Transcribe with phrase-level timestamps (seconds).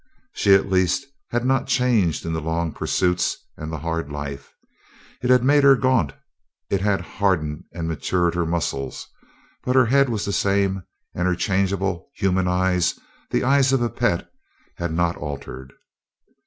[0.33, 4.51] She, at least, had not changed in the long pursuits and the hard life.
[5.21, 6.13] It had made her gaunt.
[6.71, 9.07] It had hardened and matured her muscles,
[9.63, 10.81] but her head was the same,
[11.13, 14.27] and her changeable, human eyes, the eyes of a pet,
[14.77, 15.71] had not altered.